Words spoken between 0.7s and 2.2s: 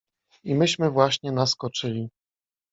właśnie naskoczyli.